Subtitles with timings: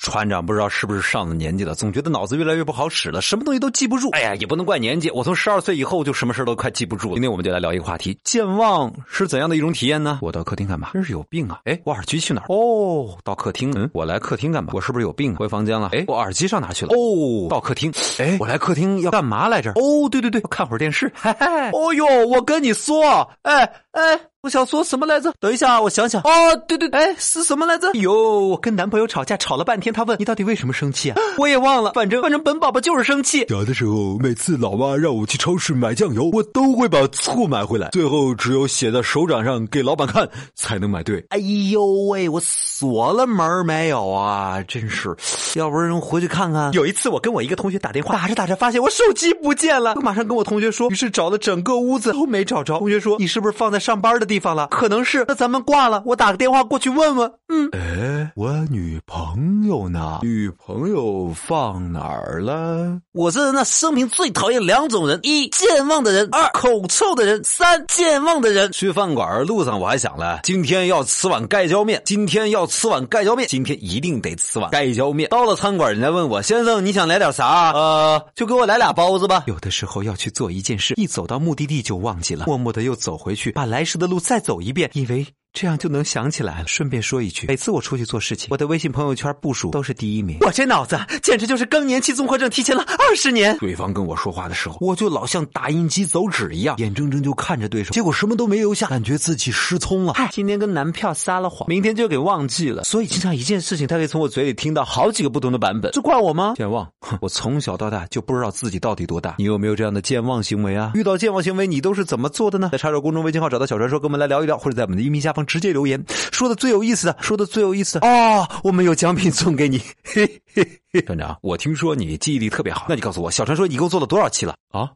[0.00, 4.08] 船长不知道是不是上了年纪了，总觉得脑子越来越不好使了，什么东西都记不住。
[4.12, 7.14] 哎呀，也不能怪年纪，我从十二岁以后就什么事都快记不住了。
[7.16, 10.18] 今天我们就来聊一个话题：健忘是怎样的一种体验呢？
[10.22, 10.88] 我到客厅干嘛？
[10.94, 11.60] 真是有病啊！
[11.66, 12.46] 哎，我耳机去哪儿？
[12.48, 13.70] 哦，到客厅。
[13.76, 14.70] 嗯，我来客厅干嘛？
[14.72, 15.36] 我是不是有病？
[15.36, 15.90] 回房间了。
[15.92, 16.94] 哎，我耳机上哪去了？
[16.94, 17.92] 哦，到客厅。
[18.18, 19.72] 哎，我来客厅要干嘛来着？
[19.72, 21.12] 哦，对对对，看会儿电视。
[21.14, 21.46] 嘿嘿。
[21.74, 24.18] 哦呦，我跟你说，哎哎。
[24.42, 25.34] 我想说什么来着？
[25.38, 26.22] 等一下，我想想。
[26.22, 27.92] 哦，对对，哎，是什么来着？
[27.92, 29.92] 哟，我跟男朋友吵架，吵了半天。
[29.92, 31.16] 他问你到底为什么生气啊？
[31.36, 33.46] 我也忘了，反正反正本宝宝就是生气。
[33.50, 41.22] 小的时候，每次老妈让我去超市买酱油，我都会把错买回来，最后只有写在手掌上给老板看才能买对。
[41.28, 41.36] 哎
[41.70, 44.62] 呦喂，我锁了门没有啊？
[44.62, 45.14] 真是，
[45.54, 46.72] 要不然回去看看。
[46.72, 52.78] 有一次，我跟我一个同学打电话，打着打着发现我手机不见了，我马上跟我同学说，于是找了整个屋子都没找着。
[52.78, 54.29] 同学说，你是不是放在上班的？
[54.30, 57.32] 地方了，可能是那咱们挂了，我打个电话过去问问。
[57.52, 60.20] 嗯，哎，我女朋友呢？
[60.22, 63.00] 女朋友放哪儿了？
[63.12, 67.42] 我这人呢，生平最讨厌两种人：一健忘的人，二口臭的人。
[67.42, 68.70] 三健忘的人。
[68.70, 75.28] 去饭馆路上我还想了，今天要吃碗盖浇面，今天要吃碗盖浇面，今天一定得吃碗盖浇面。
[75.28, 77.72] 到了餐馆，人家问我先生你想来点啥？
[77.72, 79.42] 呃，就给我来俩包子吧。
[79.48, 84.20] 有的时候要去做一件事，一走到目的地就忘记了，默默的又走回去，把来时的路。
[84.20, 85.26] 再走一遍，以为。
[85.52, 86.66] 这样就能想起来了。
[86.66, 90.38] 顺便说一句，每次我出去做事情，我的微信朋友圈部署都是第一名。
[90.42, 93.56] 我这脑子简直就是更年期综合症提前了二十年。
[93.58, 100.12] 对方跟我说话的时候，我就老像打印机走纸一样，眼睁睁就看着对手，结果什么都没留下，感觉自己失聪了。
[100.14, 102.84] 嗨，今天跟男票撒了谎，明天就给忘记了。
[102.84, 105.90] 所以经常一件事情，他可以从我嘴里听到好几个不同的版本。
[105.92, 106.54] 这怪我吗？
[106.56, 109.34] 健忘，哼，我从小到大就不知道自己到底多大。
[109.38, 110.92] 你有没有这样的健忘行为啊？
[110.94, 112.68] 遇到健忘行为，你都是怎么做的呢？
[112.70, 116.02] 在查找公众微信号找到小传说，跟我们来聊一聊，或者在我们的音频下方直接留言。
[116.32, 119.80] 说的最有意思的，说的最有意思的哦，我们有奖品送给你。
[120.02, 124.90] 嘿嘿嘿，团长，我听说你记忆力特别好，那你告诉我，小传说一共做了多少期了啊？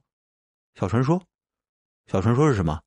[0.78, 1.22] 小传说，
[2.10, 2.80] 小传说是什么？